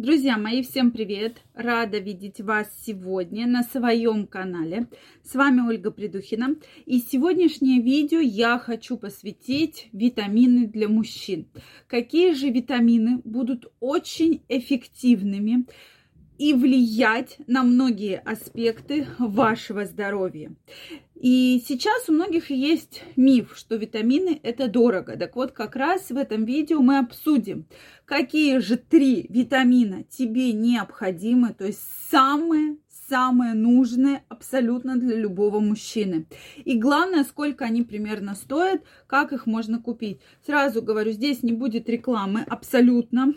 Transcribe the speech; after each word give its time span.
Друзья 0.00 0.38
мои, 0.38 0.62
всем 0.62 0.92
привет! 0.92 1.42
Рада 1.52 1.98
видеть 1.98 2.40
вас 2.40 2.68
сегодня 2.86 3.46
на 3.46 3.62
своем 3.64 4.26
канале. 4.26 4.86
С 5.22 5.34
вами 5.34 5.60
Ольга 5.60 5.90
Придухина. 5.90 6.56
И 6.86 7.00
сегодняшнее 7.00 7.82
видео 7.82 8.18
я 8.18 8.58
хочу 8.58 8.96
посвятить 8.96 9.90
витамины 9.92 10.66
для 10.66 10.88
мужчин. 10.88 11.48
Какие 11.86 12.32
же 12.32 12.48
витамины 12.48 13.20
будут 13.24 13.70
очень 13.78 14.40
эффективными 14.48 15.66
и 16.38 16.54
влиять 16.54 17.36
на 17.46 17.62
многие 17.62 18.20
аспекты 18.20 19.06
вашего 19.18 19.84
здоровья. 19.84 20.50
И 21.20 21.62
сейчас 21.68 22.08
у 22.08 22.12
многих 22.12 22.50
есть 22.50 23.02
миф, 23.14 23.52
что 23.54 23.76
витамины 23.76 24.40
это 24.42 24.68
дорого. 24.68 25.18
Так 25.18 25.36
вот, 25.36 25.52
как 25.52 25.76
раз 25.76 26.08
в 26.08 26.16
этом 26.16 26.46
видео 26.46 26.80
мы 26.80 26.96
обсудим, 26.96 27.66
какие 28.06 28.56
же 28.58 28.78
три 28.78 29.26
витамина 29.28 30.04
тебе 30.04 30.54
необходимы, 30.54 31.52
то 31.52 31.66
есть 31.66 31.82
самые 32.10 32.78
самые 33.10 33.54
нужные 33.54 34.22
абсолютно 34.28 34.96
для 34.96 35.16
любого 35.16 35.58
мужчины. 35.58 36.26
И 36.64 36.78
главное, 36.78 37.24
сколько 37.24 37.64
они 37.64 37.82
примерно 37.82 38.36
стоят, 38.36 38.82
как 39.08 39.32
их 39.32 39.46
можно 39.46 39.80
купить. 39.80 40.20
Сразу 40.46 40.80
говорю, 40.80 41.10
здесь 41.10 41.42
не 41.42 41.52
будет 41.52 41.88
рекламы 41.88 42.46
абсолютно. 42.48 43.34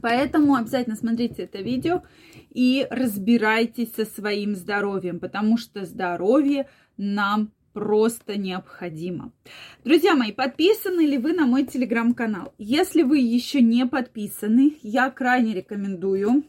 Поэтому 0.00 0.54
обязательно 0.54 0.96
смотрите 0.96 1.44
это 1.44 1.58
видео 1.58 2.02
и 2.50 2.86
разбирайтесь 2.90 3.92
со 3.94 4.04
своим 4.04 4.54
здоровьем, 4.54 5.20
потому 5.20 5.56
что 5.56 5.84
здоровье 5.84 6.68
нам 6.96 7.52
просто 7.72 8.38
необходимо. 8.38 9.32
Друзья 9.84 10.14
мои, 10.14 10.32
подписаны 10.32 11.06
ли 11.06 11.18
вы 11.18 11.32
на 11.32 11.44
мой 11.44 11.66
телеграм-канал? 11.66 12.54
Если 12.56 13.02
вы 13.02 13.18
еще 13.18 13.60
не 13.60 13.84
подписаны, 13.84 14.76
я 14.82 15.10
крайне 15.10 15.54
рекомендую 15.54 16.44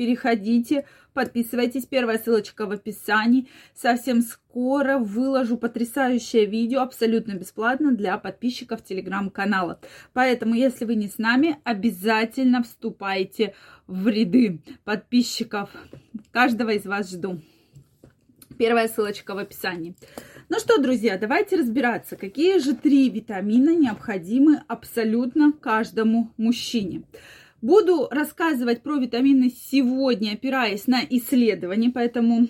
переходите, 0.00 0.86
подписывайтесь. 1.12 1.84
Первая 1.84 2.16
ссылочка 2.16 2.64
в 2.64 2.70
описании. 2.70 3.48
Совсем 3.74 4.22
скоро 4.22 4.96
выложу 4.96 5.58
потрясающее 5.58 6.46
видео 6.46 6.80
абсолютно 6.80 7.34
бесплатно 7.34 7.92
для 7.92 8.16
подписчиков 8.16 8.82
телеграм-канала. 8.82 9.78
Поэтому, 10.14 10.54
если 10.54 10.86
вы 10.86 10.94
не 10.94 11.08
с 11.08 11.18
нами, 11.18 11.58
обязательно 11.64 12.62
вступайте 12.62 13.54
в 13.86 14.08
ряды 14.08 14.62
подписчиков. 14.84 15.68
Каждого 16.30 16.70
из 16.70 16.86
вас 16.86 17.10
жду. 17.10 17.42
Первая 18.56 18.88
ссылочка 18.88 19.34
в 19.34 19.38
описании. 19.38 19.94
Ну 20.48 20.58
что, 20.58 20.80
друзья, 20.80 21.18
давайте 21.18 21.56
разбираться, 21.56 22.16
какие 22.16 22.58
же 22.58 22.74
три 22.74 23.10
витамина 23.10 23.76
необходимы 23.76 24.62
абсолютно 24.66 25.52
каждому 25.52 26.32
мужчине. 26.38 27.02
Буду 27.62 28.08
рассказывать 28.10 28.82
про 28.82 28.96
витамины 28.96 29.50
сегодня, 29.50 30.32
опираясь 30.32 30.86
на 30.86 31.02
исследования, 31.02 31.90
поэтому 31.90 32.48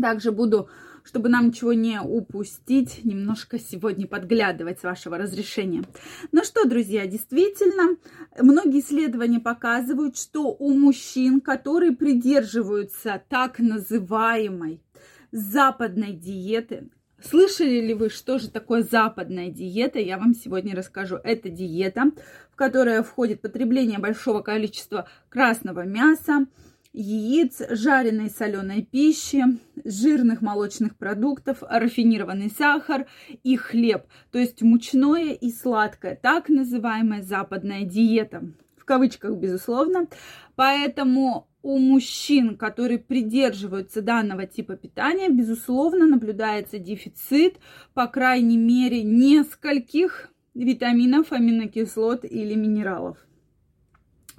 также 0.00 0.32
буду, 0.32 0.68
чтобы 1.04 1.28
нам 1.28 1.48
ничего 1.48 1.72
не 1.74 2.00
упустить, 2.00 3.04
немножко 3.04 3.60
сегодня 3.60 4.08
подглядывать 4.08 4.80
с 4.80 4.82
вашего 4.82 5.16
разрешения. 5.16 5.84
Ну 6.32 6.42
что, 6.42 6.68
друзья, 6.68 7.06
действительно, 7.06 7.96
многие 8.40 8.80
исследования 8.80 9.38
показывают, 9.38 10.16
что 10.16 10.48
у 10.58 10.72
мужчин, 10.72 11.40
которые 11.40 11.92
придерживаются 11.92 13.22
так 13.28 13.60
называемой 13.60 14.82
западной 15.30 16.14
диеты, 16.14 16.90
Слышали 17.20 17.80
ли 17.80 17.94
вы, 17.94 18.10
что 18.10 18.38
же 18.38 18.48
такое 18.48 18.82
западная 18.82 19.50
диета? 19.50 19.98
Я 19.98 20.18
вам 20.18 20.34
сегодня 20.34 20.76
расскажу. 20.76 21.16
Это 21.16 21.48
диета, 21.48 22.12
в 22.52 22.56
которой 22.56 23.02
входит 23.02 23.40
потребление 23.42 23.98
большого 23.98 24.40
количества 24.40 25.08
красного 25.28 25.84
мяса, 25.84 26.46
яиц, 26.92 27.60
жареной 27.70 28.30
соленой 28.30 28.82
пищи, 28.82 29.42
жирных 29.84 30.42
молочных 30.42 30.96
продуктов, 30.96 31.58
рафинированный 31.62 32.50
сахар 32.50 33.06
и 33.42 33.56
хлеб, 33.56 34.06
то 34.30 34.38
есть 34.38 34.62
мучное 34.62 35.32
и 35.32 35.50
сладкое, 35.50 36.14
так 36.14 36.48
называемая 36.48 37.22
западная 37.22 37.82
диета. 37.82 38.44
В 38.76 38.84
кавычках, 38.84 39.36
безусловно. 39.36 40.06
Поэтому 40.54 41.48
у 41.68 41.76
мужчин, 41.76 42.56
которые 42.56 42.98
придерживаются 42.98 44.00
данного 44.00 44.46
типа 44.46 44.74
питания, 44.76 45.28
безусловно, 45.28 46.06
наблюдается 46.06 46.78
дефицит, 46.78 47.58
по 47.92 48.06
крайней 48.06 48.56
мере, 48.56 49.02
нескольких 49.02 50.30
витаминов, 50.54 51.30
аминокислот 51.30 52.24
или 52.24 52.54
минералов. 52.54 53.18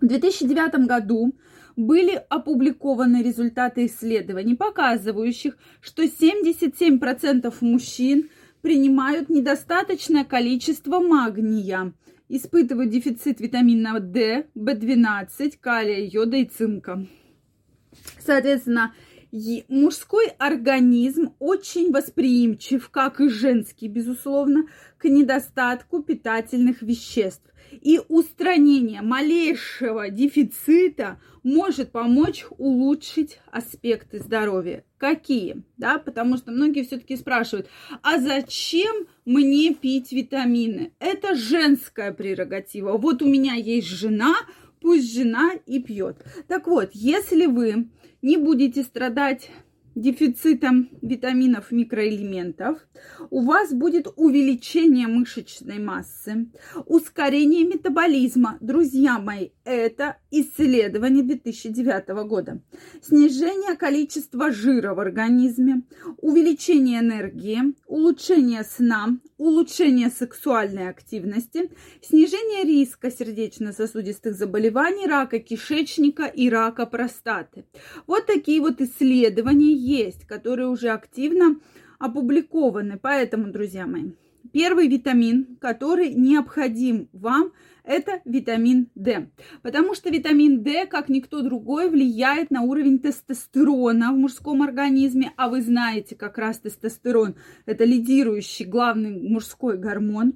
В 0.02 0.08
2009 0.08 0.88
году 0.88 1.36
были 1.76 2.20
опубликованы 2.30 3.22
результаты 3.22 3.86
исследований, 3.86 4.56
показывающих, 4.56 5.56
что 5.82 6.02
77% 6.02 7.54
мужчин 7.62 8.30
принимают 8.62 9.30
недостаточное 9.30 10.26
количество 10.26 11.00
магния 11.00 11.94
испытывают 12.30 12.92
дефицит 12.92 13.42
витамина 13.42 14.00
D, 14.00 14.48
B12, 14.56 15.58
калия, 15.60 16.08
йода 16.08 16.38
и 16.38 16.46
цинка. 16.46 17.06
Соответственно, 18.20 18.94
мужской 19.68 20.28
организм 20.38 21.34
очень 21.40 21.92
восприимчив, 21.92 22.90
как 22.90 23.20
и 23.20 23.30
женский, 23.30 23.88
безусловно, 23.88 24.66
к 24.98 25.06
недостатку 25.06 26.02
питательных 26.02 26.82
веществ. 26.82 27.49
И 27.72 28.00
устранение 28.08 29.02
малейшего 29.02 30.10
дефицита 30.10 31.20
может 31.44 31.92
помочь 31.92 32.46
улучшить 32.58 33.40
аспекты 33.52 34.20
здоровья. 34.20 34.84
Какие? 34.98 35.64
Да, 35.78 35.98
потому 35.98 36.38
что 36.38 36.52
многие 36.52 36.84
все-таки 36.84 37.16
спрашивают, 37.16 37.68
а 38.02 38.20
зачем 38.20 39.08
мне 39.26 39.74
пить 39.74 40.12
витамины? 40.12 40.92
Это 41.00 41.36
женская 41.36 42.12
прерогатива. 42.12 42.98
Вот 42.98 43.22
у 43.22 43.28
меня 43.28 43.54
есть 43.54 43.88
жена, 43.88 44.36
пусть 44.82 45.14
жена 45.14 45.54
и 45.66 45.80
пьет. 45.80 46.18
Так 46.48 46.68
вот, 46.68 46.90
если 46.94 47.46
вы 47.46 47.90
не 48.22 48.38
будете 48.38 48.84
страдать 48.84 49.50
дефицитом 49.96 50.90
витаминов, 51.02 51.72
микроэлементов, 51.72 52.80
у 53.30 53.42
вас 53.42 53.74
будет 53.74 54.08
увеличение 54.16 55.08
мышечной 55.08 55.80
массы, 55.80 56.48
ускорение 56.86 57.66
метаболизма. 57.66 58.58
Друзья 58.62 59.20
мои, 59.20 59.50
это 59.64 60.18
исследование 60.32 61.24
2009 61.24 62.10
года. 62.28 62.62
Снижение 63.02 63.76
количества 63.76 64.52
жира 64.52 64.94
в 64.94 65.00
организме, 65.00 65.84
увеличение 66.18 67.00
энергии, 67.00 67.60
улучшение 67.88 68.64
сна, 68.64 69.18
улучшение 69.40 70.10
сексуальной 70.10 70.90
активности, 70.90 71.72
снижение 72.02 72.64
риска 72.64 73.10
сердечно-сосудистых 73.10 74.36
заболеваний, 74.36 75.08
рака 75.08 75.40
кишечника 75.40 76.26
и 76.26 76.50
рака 76.50 76.86
простаты. 76.86 77.66
Вот 78.06 78.28
такие 78.28 78.60
вот 78.60 78.82
исследования 78.82 79.74
есть, 79.74 80.28
которые 80.28 80.68
уже 80.68 80.90
активно 80.90 81.56
опубликованы. 82.00 83.00
Поэтому, 83.02 83.52
друзья 83.52 83.88
мои, 83.88 84.12
первый 84.52 84.88
витамин, 84.88 85.58
который 85.60 86.14
необходим 86.14 87.10
вам, 87.14 87.52
это 87.84 88.22
витамин 88.24 88.90
D. 88.94 89.30
Потому 89.64 89.96
что 89.96 90.10
витамин 90.10 90.62
D, 90.62 90.86
как 90.86 91.10
никто 91.10 91.42
другой, 91.42 91.90
влияет 91.90 92.52
на 92.52 92.62
уровень 92.62 93.00
тестостерона 93.00 94.14
в 94.14 94.18
мужском 94.18 94.62
организме. 94.62 95.34
А 95.38 95.50
вы 95.50 95.62
знаете, 95.62 96.16
как 96.16 96.38
раз 96.38 96.60
тестостерон– 96.60 97.36
это 97.66 97.86
лидирующий 97.86 98.66
главный 98.66 99.20
мужской 99.20 99.78
гормон. 99.78 100.34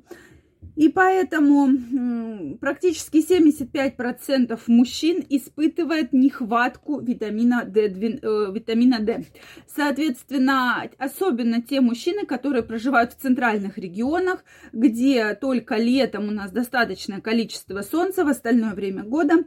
И 0.76 0.90
поэтому 0.90 2.58
практически 2.60 3.18
75% 3.18 4.60
мужчин 4.68 5.24
испытывает 5.30 6.14
нехватку 6.14 7.00
витамина 7.00 7.64
D, 7.64 7.82
э, 7.82 8.52
витамина 8.52 9.00
D. 9.00 9.26
Соответственно, 9.68 10.90
особенно 10.98 11.62
те 11.62 11.80
мужчины, 11.80 12.26
которые 12.26 12.64
проживают 12.64 13.14
в 13.14 13.22
центральных 13.22 13.78
регионах, 13.78 14.44
где 14.72 15.36
только 15.36 15.76
летом 15.76 16.30
у 16.30 16.32
нас 16.32 16.52
достаточное 16.52 17.22
количество 17.22 17.82
солнца, 17.82 18.24
в 18.24 18.28
остальное 18.28 18.74
время 18.74 19.04
года 19.04 19.44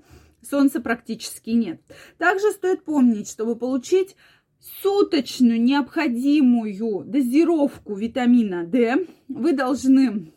солнца 0.48 0.80
практически 0.80 1.50
нет. 1.50 1.80
Также 2.18 2.52
стоит 2.52 2.84
помнить, 2.84 3.28
чтобы 3.28 3.56
получить 3.56 4.14
суточную 4.82 5.60
необходимую 5.60 7.04
дозировку 7.04 7.94
витамина 7.94 8.64
D, 8.64 9.06
вы 9.28 9.52
должны 9.52 10.32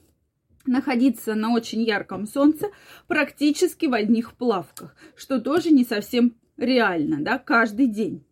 находиться 0.66 1.36
на 1.36 1.54
очень 1.54 1.82
ярком 1.82 2.28
солнце 2.28 2.68
практически 3.08 3.86
в 3.86 3.94
одних 3.94 4.34
плавках, 4.34 4.96
что 5.16 5.40
тоже 5.40 5.72
не 5.72 5.84
совсем 5.84 6.36
реально, 6.58 7.18
да, 7.22 7.38
каждый 7.38 7.88
день. 7.88 8.24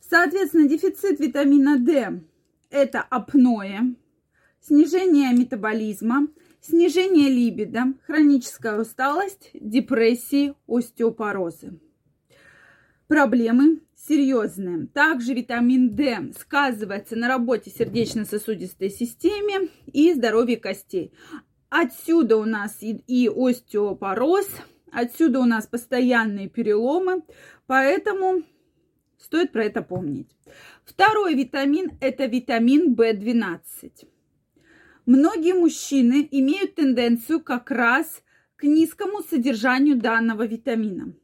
Соответственно, 0.00 0.68
дефицит 0.68 1.20
витамина 1.20 1.78
D– 1.78 2.22
это 2.70 3.00
апноэ, 3.00 3.94
снижение 4.60 5.32
метаболизма, 5.32 6.28
снижение 6.60 7.30
либидо, 7.30 7.94
хроническая 8.06 8.78
усталость, 8.78 9.50
депрессии, 9.54 10.54
остеопорозы. 10.66 11.78
Проблемы 13.08 13.80
серьезные. 13.96 14.86
Также 14.86 15.34
витамин 15.34 15.94
D 15.94 16.32
сказывается 16.38 17.16
на 17.16 17.28
работе 17.28 17.70
сердечно-сосудистой 17.70 18.88
системе 18.90 19.68
и 19.86 20.14
здоровье 20.14 20.56
костей. 20.56 21.12
Отсюда 21.68 22.38
у 22.38 22.44
нас 22.44 22.78
и 22.82 23.28
остеопороз, 23.28 24.48
отсюда 24.90 25.40
у 25.40 25.44
нас 25.44 25.66
постоянные 25.66 26.48
переломы, 26.48 27.24
поэтому 27.66 28.42
стоит 29.18 29.52
про 29.52 29.64
это 29.64 29.82
помнить. 29.82 30.30
Второй 30.84 31.34
витамин– 31.34 31.92
это 32.00 32.24
витамин 32.24 32.94
В12. 32.94 34.06
Многие 35.04 35.52
мужчины 35.52 36.26
имеют 36.30 36.76
тенденцию 36.76 37.42
как 37.42 37.70
раз 37.70 38.22
к 38.56 38.62
низкому 38.62 39.22
содержанию 39.22 39.98
данного 39.98 40.46
витамина. 40.46 41.14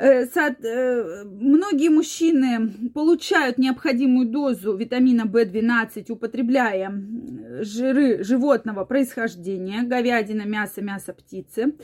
Э, 0.00 0.24
э, 0.24 1.24
многие 1.24 1.88
мужчины 1.88 2.90
получают 2.94 3.58
необходимую 3.58 4.28
дозу 4.28 4.76
витамина 4.76 5.22
В12, 5.22 6.12
употребляя 6.12 6.92
жиры 7.62 8.22
животного 8.22 8.84
происхождения, 8.84 9.82
говядина, 9.82 10.42
мясо, 10.42 10.82
мясо 10.82 11.12
птицы. 11.12 11.74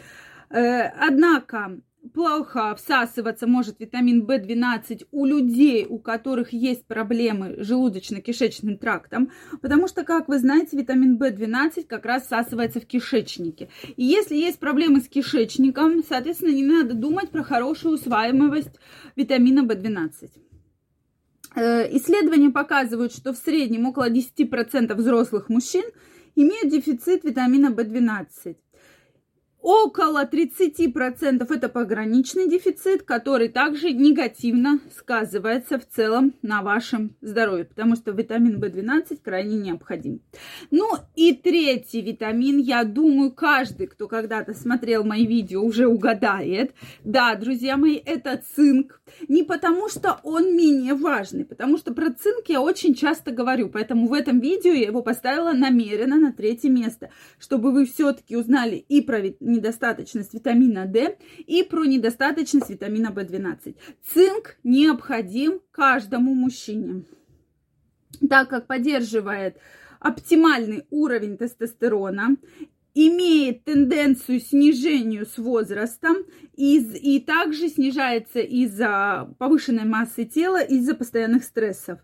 Э, 0.48 0.90
однако 0.96 1.80
плохо 2.12 2.74
всасываться 2.76 3.46
может 3.46 3.80
витамин 3.80 4.24
В12 4.24 5.06
у 5.10 5.24
людей, 5.24 5.86
у 5.88 5.98
которых 5.98 6.52
есть 6.52 6.86
проблемы 6.86 7.56
с 7.62 7.70
желудочно-кишечным 7.70 8.76
трактом, 8.76 9.30
потому 9.62 9.88
что, 9.88 10.04
как 10.04 10.28
вы 10.28 10.38
знаете, 10.38 10.76
витамин 10.76 11.16
В12 11.16 11.86
как 11.86 12.04
раз 12.04 12.26
всасывается 12.26 12.80
в 12.80 12.86
кишечнике. 12.86 13.68
И 13.96 14.04
если 14.04 14.36
есть 14.36 14.58
проблемы 14.58 15.00
с 15.00 15.08
кишечником, 15.08 16.02
соответственно, 16.06 16.50
не 16.50 16.64
надо 16.64 16.94
думать 16.94 17.30
про 17.30 17.42
хорошую 17.42 17.94
усваиваемость 17.94 18.78
витамина 19.16 19.60
В12. 19.60 20.30
Э, 21.56 21.96
исследования 21.96 22.50
показывают, 22.50 23.12
что 23.12 23.32
в 23.32 23.36
среднем 23.36 23.86
около 23.86 24.10
10% 24.10 24.94
взрослых 24.94 25.48
мужчин 25.48 25.84
имеют 26.34 26.70
дефицит 26.70 27.24
витамина 27.24 27.68
В12. 27.68 28.56
Около 29.64 30.26
30% 30.26 31.46
это 31.50 31.70
пограничный 31.70 32.50
дефицит, 32.50 33.02
который 33.04 33.48
также 33.48 33.92
негативно 33.92 34.78
сказывается 34.94 35.78
в 35.78 35.88
целом 35.88 36.34
на 36.42 36.60
вашем 36.60 37.16
здоровье, 37.22 37.64
потому 37.64 37.96
что 37.96 38.10
витамин 38.10 38.62
В12 38.62 39.20
крайне 39.24 39.56
необходим. 39.56 40.20
Ну 40.70 40.90
и 41.16 41.32
третий 41.32 42.02
витамин, 42.02 42.58
я 42.58 42.84
думаю, 42.84 43.32
каждый, 43.32 43.86
кто 43.86 44.06
когда-то 44.06 44.52
смотрел 44.52 45.02
мои 45.02 45.24
видео, 45.24 45.62
уже 45.62 45.86
угадает. 45.86 46.74
Да, 47.02 47.34
друзья 47.34 47.78
мои, 47.78 47.96
это 47.96 48.42
цинк. 48.54 49.00
Не 49.28 49.44
потому 49.44 49.88
что 49.88 50.20
он 50.24 50.54
менее 50.54 50.92
важный, 50.92 51.46
потому 51.46 51.78
что 51.78 51.94
про 51.94 52.12
цинк 52.12 52.48
я 52.48 52.60
очень 52.60 52.94
часто 52.94 53.30
говорю, 53.30 53.70
поэтому 53.70 54.08
в 54.08 54.12
этом 54.12 54.40
видео 54.40 54.72
я 54.72 54.88
его 54.88 55.00
поставила 55.00 55.52
намеренно 55.52 56.18
на 56.18 56.34
третье 56.34 56.68
место, 56.68 57.08
чтобы 57.38 57.72
вы 57.72 57.86
все-таки 57.86 58.36
узнали 58.36 58.76
и 58.76 59.00
про 59.00 59.22
недостаточность 59.54 60.34
витамина 60.34 60.86
D 60.86 61.16
и 61.38 61.62
про 61.62 61.84
недостаточность 61.84 62.70
витамина 62.70 63.08
В12. 63.08 63.76
Цинк 64.06 64.56
необходим 64.64 65.60
каждому 65.70 66.34
мужчине, 66.34 67.04
так 68.28 68.48
как 68.48 68.66
поддерживает 68.66 69.56
оптимальный 70.00 70.84
уровень 70.90 71.38
тестостерона, 71.38 72.36
имеет 72.94 73.64
тенденцию 73.64 74.40
снижению 74.40 75.26
с 75.26 75.36
возрастом 75.38 76.18
и, 76.54 76.78
и 76.78 77.20
также 77.20 77.68
снижается 77.68 78.38
из-за 78.40 79.34
повышенной 79.38 79.84
массы 79.84 80.24
тела, 80.24 80.62
из-за 80.62 80.94
постоянных 80.94 81.44
стрессов. 81.44 81.98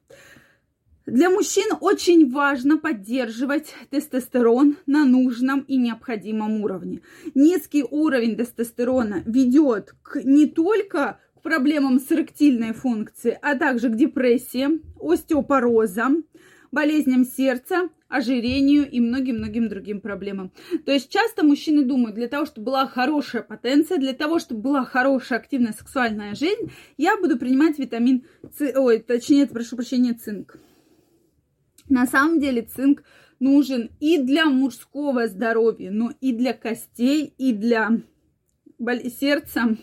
Для 1.06 1.30
мужчин 1.30 1.66
очень 1.80 2.30
важно 2.30 2.76
поддерживать 2.76 3.74
тестостерон 3.90 4.76
на 4.86 5.04
нужном 5.04 5.60
и 5.60 5.76
необходимом 5.76 6.62
уровне. 6.62 7.00
Низкий 7.34 7.82
уровень 7.82 8.36
тестостерона 8.36 9.22
ведет 9.24 9.94
к, 10.02 10.22
не 10.22 10.46
только 10.46 11.18
к 11.34 11.42
проблемам 11.42 12.00
с 12.00 12.12
эректильной 12.12 12.74
функцией, 12.74 13.36
а 13.40 13.56
также 13.56 13.88
к 13.88 13.96
депрессии, 13.96 14.80
остеопорозам, 15.00 16.24
болезням 16.70 17.24
сердца, 17.24 17.88
ожирению 18.08 18.88
и 18.88 19.00
многим-многим 19.00 19.68
другим 19.68 20.00
проблемам. 20.00 20.52
То 20.84 20.92
есть 20.92 21.08
часто 21.08 21.44
мужчины 21.44 21.82
думают, 21.82 22.14
для 22.14 22.28
того, 22.28 22.44
чтобы 22.44 22.66
была 22.66 22.86
хорошая 22.86 23.42
потенция, 23.42 23.98
для 23.98 24.12
того, 24.12 24.38
чтобы 24.38 24.60
была 24.60 24.84
хорошая 24.84 25.38
активная 25.38 25.72
сексуальная 25.72 26.34
жизнь, 26.34 26.70
я 26.98 27.16
буду 27.16 27.38
принимать 27.38 27.78
витамин 27.78 28.24
С, 28.58 28.76
ой, 28.76 28.98
точнее, 28.98 29.46
прошу 29.46 29.76
прощения, 29.76 30.12
цинк. 30.12 30.58
На 31.90 32.06
самом 32.06 32.40
деле 32.40 32.62
цинк 32.62 33.02
нужен 33.40 33.90
и 34.00 34.16
для 34.18 34.46
мужского 34.46 35.26
здоровья, 35.26 35.90
но 35.90 36.12
и 36.20 36.32
для 36.32 36.54
костей, 36.54 37.34
и 37.36 37.52
для 37.52 37.90
сердца, 39.18 39.76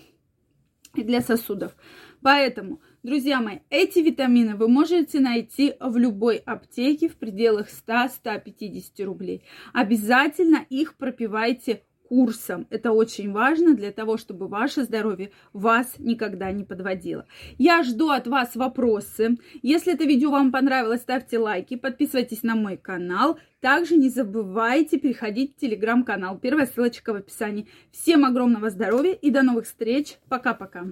и 0.95 1.03
для 1.03 1.21
сосудов. 1.21 1.75
Поэтому, 2.21 2.81
друзья 3.03 3.41
мои, 3.41 3.59
эти 3.69 3.99
витамины 3.99 4.55
вы 4.55 4.69
можете 4.69 5.19
найти 5.19 5.75
в 5.79 5.97
любой 5.97 6.37
аптеке 6.37 7.09
в 7.09 7.17
пределах 7.17 7.67
100-150 7.69 9.03
рублей. 9.03 9.43
Обязательно 9.73 10.65
их 10.69 10.95
пропивайте 10.95 11.83
курсом. 12.07 12.67
Это 12.69 12.91
очень 12.91 13.31
важно 13.31 13.75
для 13.75 13.91
того, 13.91 14.17
чтобы 14.17 14.47
ваше 14.47 14.83
здоровье 14.83 15.31
вас 15.53 15.95
никогда 15.97 16.51
не 16.51 16.63
подводило. 16.63 17.25
Я 17.57 17.83
жду 17.83 18.09
от 18.09 18.27
вас 18.27 18.55
вопросы. 18.55 19.37
Если 19.61 19.93
это 19.93 20.05
видео 20.05 20.31
вам 20.31 20.51
понравилось, 20.51 21.01
ставьте 21.01 21.37
лайки, 21.37 21.75
подписывайтесь 21.75 22.43
на 22.43 22.55
мой 22.55 22.77
канал. 22.77 23.37
Также 23.59 23.95
не 23.97 24.09
забывайте 24.09 24.97
переходить 24.99 25.55
в 25.55 25.59
телеграм-канал. 25.59 26.37
Первая 26.37 26.67
ссылочка 26.67 27.13
в 27.13 27.17
описании. 27.17 27.67
Всем 27.91 28.25
огромного 28.25 28.69
здоровья 28.69 29.13
и 29.13 29.31
до 29.31 29.43
новых 29.43 29.65
встреч. 29.65 30.17
Пока-пока. 30.29 30.85